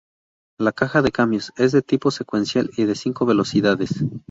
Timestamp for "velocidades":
3.27-4.03